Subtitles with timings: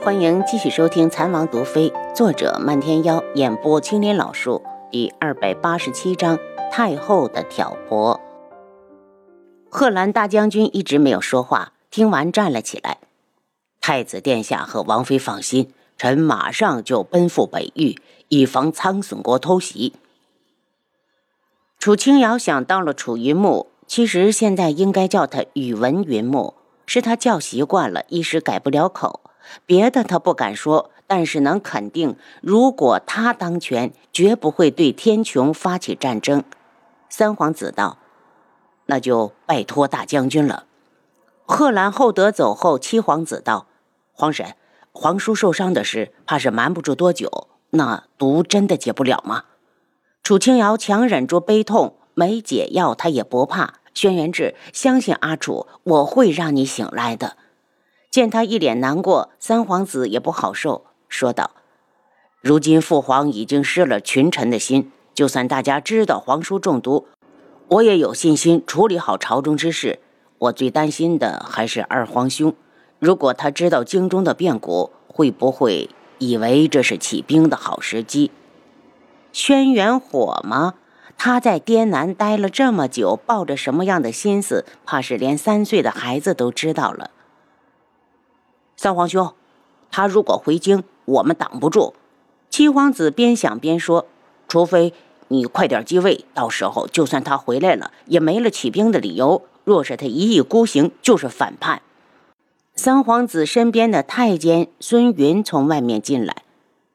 [0.00, 6.38] 欢迎继续收听《残王毒妃》，作者漫天妖，演播青莲老树，第二百八十七章
[6.70, 8.18] 太后的挑拨。
[9.68, 12.98] 贺兰大将军一直没有说话，听完站了起来。
[13.80, 19.94] 太子殿下和王妃放心，臣马上就奔赴北域，以防苍隼国偷袭。
[21.78, 26.54] 楚清瑶想到了楚云木，其实现在应该叫他宇文云木，
[26.86, 29.20] 是他叫习惯了，一时改不了口。
[29.66, 36.44] 别的他不敢说，但是能肯定，如果他当权，绝不会对天穹发起战争。
[37.08, 37.98] 三皇子道
[38.86, 40.64] ：“那就拜托大将军了。”
[41.46, 43.66] 贺兰厚德走后，七皇子道
[44.12, 44.54] ：“皇婶，
[44.92, 47.48] 皇叔受伤的事，怕是瞒不住多久。
[47.70, 49.44] 那毒真的解不了吗？”
[50.22, 53.74] 楚清瑶强忍住悲痛，没解药，他也不怕。
[53.94, 57.38] 轩辕志，相信阿楚，我会让你醒来的。
[58.18, 61.52] 见他一脸难过，三皇子也不好受，说道
[62.42, 67.06] ：“如今父皇已经失了群臣的心，就算大家知道皇叔中毒，
[67.68, 70.00] 我也有信心处理好朝中之事。
[70.38, 72.52] 我最担心的还是二皇兄，
[72.98, 78.32] 如果他知道京中的变故，会不会以为这是起兵的好时机？”
[79.32, 80.74] 轩辕火吗？
[81.16, 87.12] 他在滇南待了这么久，抱着什么样的心思，怕是连三岁的孩子都知道了。
[88.80, 89.34] 三皇兄，
[89.90, 91.94] 他如果回京，我们挡不住。
[92.48, 94.06] 七皇子边想边说
[94.46, 94.94] ：“除非
[95.26, 99.42] 你快点继位，到时候就算他回来了，也没了起兵的理由。
[99.64, 101.82] 若是他一意孤行，就是反叛。”
[102.76, 106.44] 三皇子身边的太监孙云从外面进来：“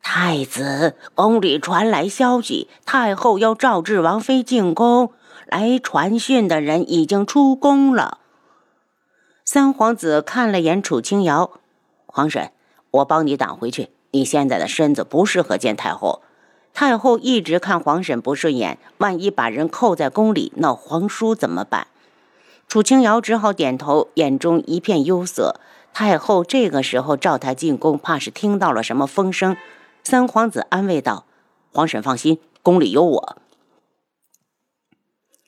[0.00, 5.12] 太子，宫里传来消息，太后要召致王妃进宫。
[5.44, 8.20] 来传讯的人已经出宫了。”
[9.44, 11.50] 三皇子看了眼楚清瑶。
[12.16, 12.50] 皇婶，
[12.92, 13.90] 我帮你挡回去。
[14.12, 16.22] 你现在的身子不适合见太后，
[16.72, 21.88] 太后一直看皇婶不顺眼，万一把人扣在宫里闹皇叔怎么办？
[22.66, 25.60] 楚清瑶只好点头，眼中一片忧色。
[25.92, 29.54] 太后这个时候召她进宫，怕是听到了什么风声。
[30.02, 31.26] 三皇子安慰道
[31.70, 33.36] ：“皇婶放心，宫里有我。”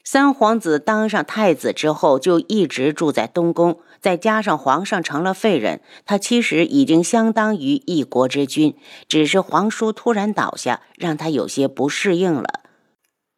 [0.05, 3.81] 三皇子当上太子之后，就一直住在东宫。
[4.00, 8.76] 再加上皇上成了废人，他其实已经相当于一国之君。
[9.09, 12.60] 只是皇叔突然倒下，让他有些不适应了。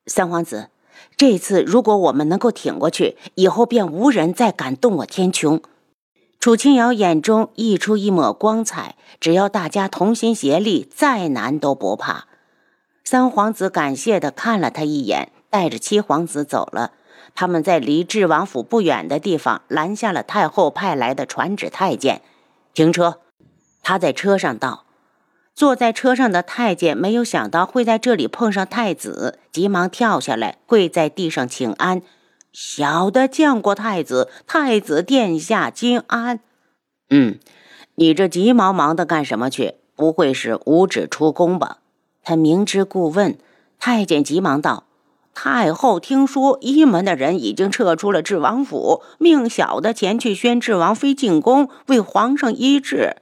[0.06, 0.70] 三皇子，
[1.16, 5.62] 这次如果我们能够挺过去，以后便无人再敢动我天穹。
[6.38, 12.26] 楚清瑶眼中溢出一抹光彩，只要大家同心协力，再难都不怕。
[13.04, 15.32] 三皇子感谢地看了他一眼。
[15.52, 16.92] 带着七皇子走了，
[17.40, 22.20] 他们在离智王府不远的地方拦下了太后派来的传旨太监，
[22.74, 23.20] 停车。
[23.82, 24.84] 他在车上道
[25.56, 32.02] ：“坐在车上的太监没有想到会在这里碰上太子，急忙跳下来跪在地上请安。
[32.52, 36.40] 小的见过太子，太子殿下金安。
[37.08, 37.38] 嗯，
[37.94, 39.76] 你这急忙忙的干什么去？
[39.96, 41.78] 不会是无旨出宫吧？”
[42.22, 43.38] 他明知故问。
[43.78, 44.84] 太监急忙道。
[45.42, 53.16] 太后听说一门的人已经撤出了智王府，命小的前去宣智王妃进宫，为皇上医治。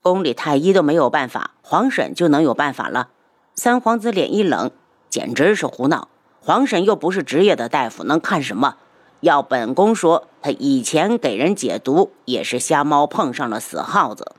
[0.00, 3.10] 宫里太医都没有办法，皇婶就能有办法了。
[3.54, 4.70] 三皇子脸一冷，
[5.10, 6.08] 简直是胡闹！
[6.40, 8.76] 皇婶又不是职业的大夫，能看什么？
[9.20, 14.32] 要本宫说，他以前给人解毒也是瞎猫碰上了死耗子。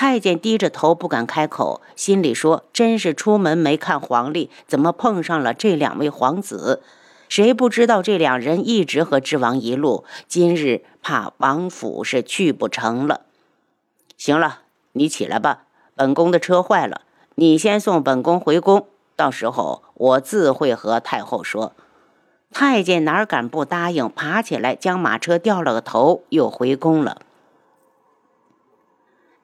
[0.00, 6.80] 太监低着头不敢开口，心里说：“真是出门没看黄历，怎么碰上了这两位皇子？
[7.28, 13.22] 谁不知道这两人一直和智王一路，今日怕王府是去不成了。”
[14.16, 14.60] 行了，
[14.92, 15.64] 你起来吧。
[15.96, 17.00] 本宫的车坏了，
[17.34, 18.86] 你先送本宫回宫，
[19.16, 21.72] 到时候我自会和太后说。
[22.52, 27.20] 太监哪敢不答应，爬起来将马车掉了个头，又回宫了。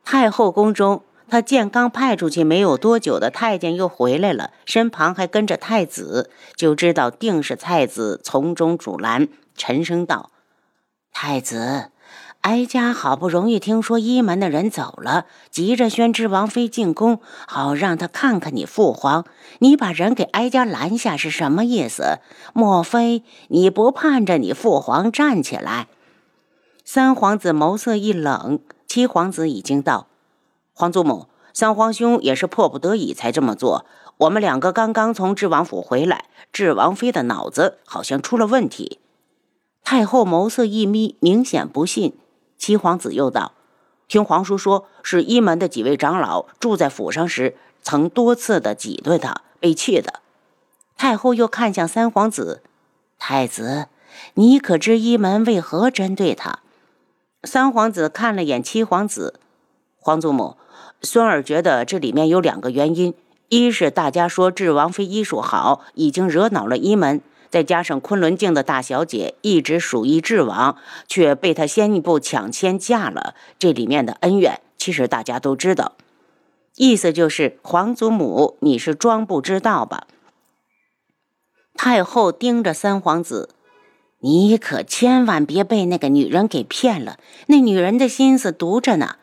[0.05, 9.29] 太后宫中，他见刚派出去没有多久的太监又回来了，身旁还跟着太子，就知道定是太子从中阻拦。
[9.57, 10.31] 沉声道
[11.11, 11.91] ：“太子，
[12.43, 19.25] 哀家好不容易听说一门的人走了，急着宣知王妃进宫，好让他看看你父皇。
[19.61, 22.19] 你把人给哀家拦下是什么意思？
[22.53, 25.87] 莫非你不盼着你父皇站起来？”
[26.85, 28.61] 三皇子眸色一冷。
[28.95, 30.07] 七皇子已经到，
[30.73, 33.85] 皇祖母、三皇兄也是迫不得已才这么做。
[34.19, 39.01] 我们两个刚刚从智王府回来，智王妃的脑子好像出了问题。
[39.83, 42.17] 太后眸色一眯，明显不信。
[42.57, 43.55] 七皇子又道
[44.07, 50.21] ：“听皇叔说，是一门的几位长老住在府上时，曾多次的挤兑他，被气的。
[50.97, 52.63] 太后又看向三皇子，
[53.19, 53.89] 太子，
[54.35, 56.61] 你可知一门为何针对他？
[57.45, 59.35] 三皇子看了眼七皇子，
[59.99, 60.57] 皇祖母，
[61.03, 63.15] 孙儿觉得这里面有两个原因：
[63.51, 67.21] 一是大家说智王妃医术好，已经惹恼了一门；
[67.51, 75.93] 再加上昆仑镜的大小姐一直属于智王，却被他先一步抢先嫁了，这里面的恩怨，其实大家都知道。
[76.77, 80.07] 意思就是皇祖母，你是装不知道吧？
[81.75, 83.51] 太后盯着三皇子。
[84.25, 87.19] 你可千万别被那个女人给骗了，
[87.49, 89.17] 那女人的心思毒着呢。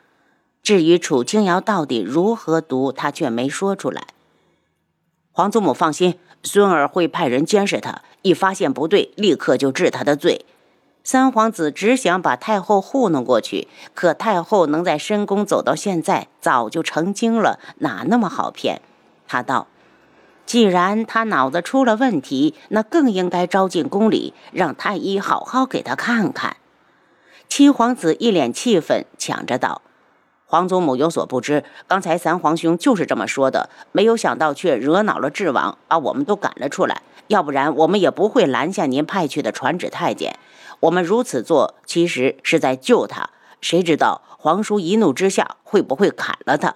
[0.62, 4.04] 至于楚清瑶到底如何毒，她却没说出来。
[5.32, 10.46] 皇祖母放心，孙儿会派人监视她，一发现不对，立刻就治她的罪。
[11.04, 18.80] 三皇子只想把太后糊弄过去，可太后能在深宫走到现在，早就成精了，哪那么好骗？
[19.28, 19.66] 他道。
[20.52, 26.58] 既然他脑子出了问题，那更应该招进宫里，让太医好好给他看看。
[27.48, 29.82] 七皇子一脸气愤，抢着道
[30.46, 37.02] ：“皇祖母有所不知，刚才三皇兄就是这么说的，没有想到却惹恼了智王，把我们都赶了出来。
[37.28, 40.38] 要不然我们也不会拦下您派去的传旨太监。
[40.82, 43.30] 我们如此做，其实是在救他。
[43.62, 46.76] 谁知道皇叔一怒之下会不会砍了他？”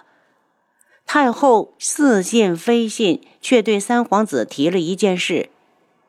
[1.06, 5.50] 太后似信非信，却对三皇子提了一件事：“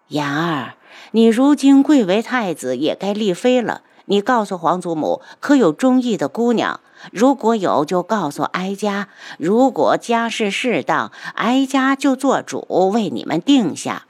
[0.08, 0.74] 言儿，
[1.12, 3.82] 你如今贵为太子，也该立妃了。
[4.06, 6.80] 你告诉皇祖母，可有中意的姑娘？
[7.12, 9.08] 如果有，就告诉哀家；
[9.38, 14.06] 如果家事适当，哀家就做主为你们定下。”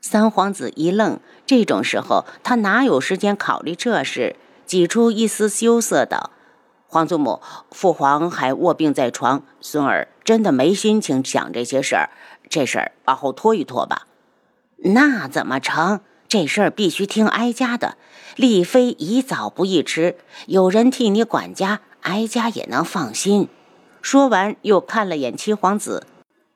[0.00, 4.36] 三皇子一愣，这种时候他哪有时间考虑这事？
[4.64, 6.30] 挤出一丝羞涩道。
[6.88, 7.40] 皇祖母，
[7.70, 12.10] 父皇还卧病在床，孙儿真的没心情想这些事儿，
[12.48, 14.06] 这事儿往后拖一拖吧。
[14.78, 16.00] 那怎么成？
[16.28, 17.96] 这事儿必须听哀家的。
[18.34, 20.16] 丽妃宜早不宜迟，
[20.46, 23.48] 有人替你管家，哀家也能放心。
[24.02, 26.06] 说完，又看了眼七皇子，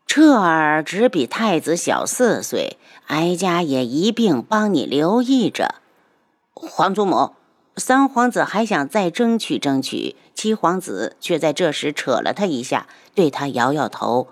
[0.06, 5.76] 彻儿只比太子小四岁，哀家也一并帮你留意着。
[6.52, 7.32] 皇祖母。
[7.80, 14.28] 三皇子还想再争取争取，七皇子却在这时扯了他一下，对他摇摇头。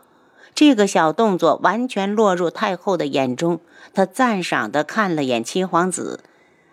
[0.55, 3.61] 这个小动作完全落入太后的眼中，
[3.95, 6.21] 他赞赏地看了眼七皇子，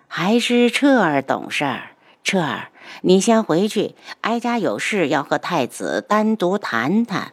[0.08, 1.92] 还是彻儿懂事儿。
[2.24, 2.70] 彻儿，
[3.02, 7.32] 你先回去，哀家有事要和太子单独谈谈。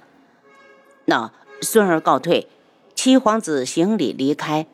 [1.06, 2.48] 那孙儿告退。
[2.94, 4.66] 七皇子行礼离开，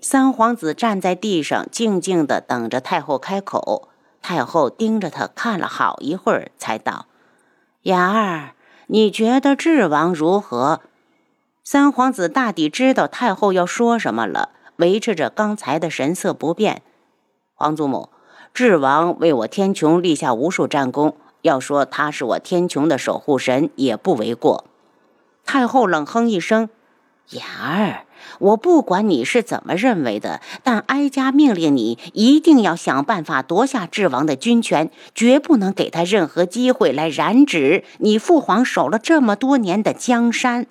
[0.00, 3.88] 三皇子站在地上，静静地等着太后开口。
[4.26, 7.06] 太后盯着他看了好一会儿，才道
[7.82, 8.54] ：“雅儿，
[8.88, 10.80] 你觉得智王如何？”
[11.62, 16.82] 三皇子大抵知道太后要说什么了，维持着刚才的神色不变。
[17.54, 18.08] 皇祖母，
[18.52, 24.64] 智王为我天穹立下无数战功，要说他是我天穹的守护神，也不为过。
[25.44, 26.68] 太后冷哼一声
[27.30, 28.05] ：“雅儿。”
[28.38, 40.66] 我不管你是怎么认为的，但哀家命令你一定要想办法夺下智王的军权，绝不能给他任何机会来染指你父皇守了这么多年的江山。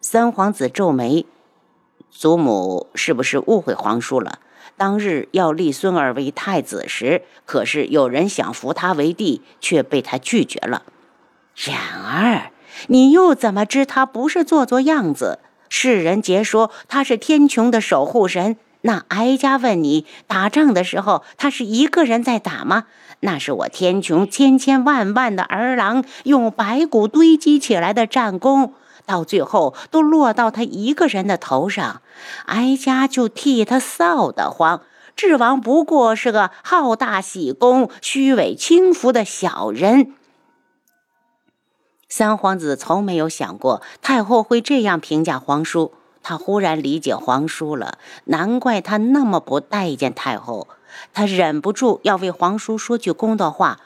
[0.00, 1.26] 三皇子皱眉，
[2.10, 4.38] 祖母是不是误会皇叔了？
[4.76, 10.82] 当日要立孙儿为太子时，可是有人想扶他为帝，却被他拒绝了。
[11.54, 12.50] 然而，
[12.88, 15.38] 你又怎么知他不是做做样子？
[15.76, 22.84] 世人皆说他是天穹的守护神，那哀家问你，打仗的时候他是一个人在打吗？
[23.20, 32.02] 那是我天穹千千万万的儿郎用白骨堆积起来的战功，到最后都落到他一个人的头上，
[32.46, 34.82] 哀家就替他臊得慌。
[35.16, 40.12] 智王不过是个好大喜功、虚伪轻浮的小人。
[42.16, 45.90] 三皇子从没有想过太后会这样评价皇叔，
[46.22, 50.68] 他忽然理解皇叔了，难怪他那么不待见太后。
[51.12, 53.80] 他忍不住要为皇叔说句公道话：“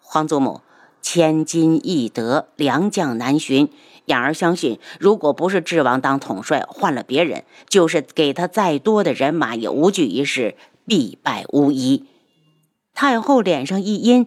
[0.00, 0.62] 皇祖母，
[1.02, 3.70] 千金易得，良将难寻。
[4.06, 10.56] 养儿相信，如果不是智王当统帅，换了别人，就是给他再多的人马，也无济于事，
[10.86, 12.06] 必败无疑。”
[12.96, 14.26] 太后脸上一阴：“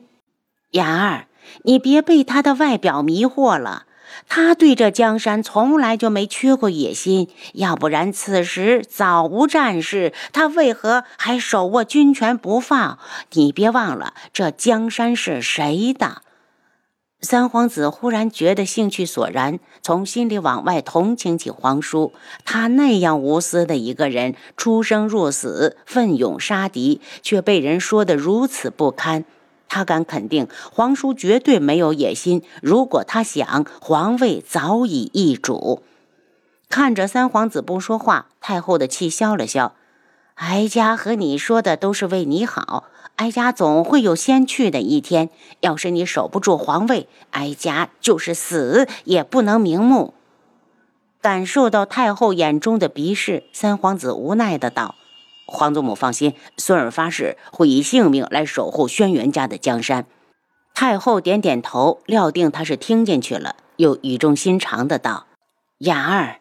[0.74, 1.26] 养儿。”
[1.64, 3.86] 你别被他的外表迷惑了。
[4.28, 13.00] 他对这江山从来就没缺过野心，要不然此时早无战事，他为何还手握军权不放？
[13.32, 16.22] 你别忘了，这江山是谁的？
[17.22, 22.14] 三皇子忽然觉得兴趣索然，从心里往外同情起皇叔。
[22.44, 29.24] 他那样无私的一个人，出生入死，奋勇杀敌，却被人说得如此不堪。
[29.74, 32.44] 他敢肯定，皇叔绝对没有野心。
[32.62, 35.82] 如果他想，皇位早已易主。
[36.68, 39.74] 看着三皇子不说话，太后的气消了消。
[40.36, 42.84] 哀家和你说的都是为你好。
[43.16, 45.30] 哀家总会有先去的一天。
[45.62, 50.14] 要是你守不住皇位，哀家就是死也不能瞑目。
[51.22, 54.96] 感受到太后眼中的鄙视，三皇子无奈的道
[55.46, 60.06] ：“皇祖母放心，孙儿发誓会以性命来守护轩辕家的江山。”
[60.74, 65.26] 太后点点头，料定他是听进去了，又语重心长的道
[65.80, 66.38] ：“雅儿。”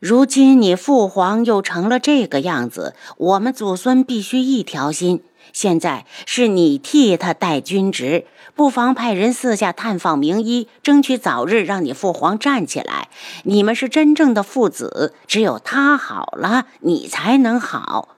[0.00, 5.22] 如今你父皇又成了这个样子，我们祖孙必须一条心。
[5.52, 13.10] 现在是你替他带军职，不妨派人四下探访名医，争取早日让你父皇站起来。
[13.44, 18.16] 你们是真正的父子，只有他好了，你才能好。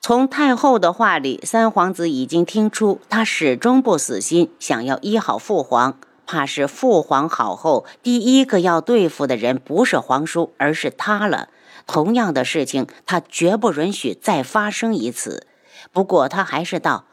[0.00, 5.98] 从太后的话里，三皇子已经听出，他始终不死心，想要医好父皇。
[6.24, 11.48] 怕是父皇好后，第一个要对付的人不是皇叔，而是他了。
[11.86, 15.46] 同样的事情，他绝不允许再发生一次。
[15.92, 17.04] 不过，他还是道：“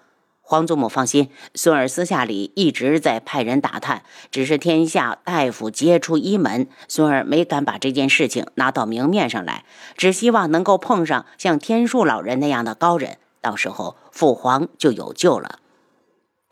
[0.47, 9.65] 皇祖母放心，孙儿私下里一直在派人打探，只是天下大夫皆出一门，孙儿没敢把这件事情拿到明面上来，
[9.97, 15.59] 只希望能够碰上像天树老人那样的高人，到时候父皇就有救了。”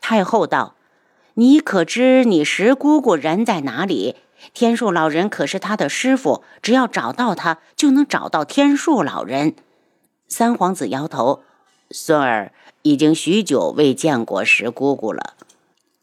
[0.02, 0.74] 太后道。
[1.36, 4.14] 你可知你十姑姑人在哪里？
[4.52, 9.56] 天树老人可是他的师傅，只要找到他，就能找到天树老人。
[10.28, 11.42] 三皇子摇头，
[11.90, 15.34] 孙儿已经许久未见过十姑姑了。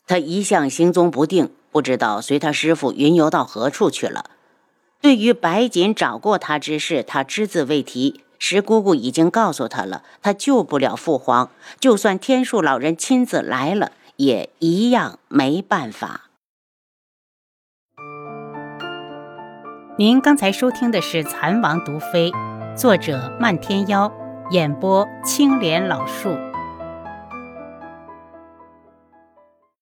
[0.08, 4.32] 他一向行踪不定，不知道随他师傅云游到何处去了。
[5.02, 8.22] 对于白锦找过他之事，他只字未提。
[8.38, 13.92] 十姑姑已经告诉他了，他救不了父皇，就算天树老人亲自来了。
[14.18, 16.30] 也一样没办法。
[19.98, 22.30] 您刚才收听的是《蚕王毒妃》，
[22.78, 24.12] 作者漫天妖，
[24.52, 26.51] 演播青莲老树。